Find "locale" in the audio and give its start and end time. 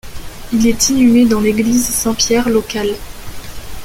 2.49-2.95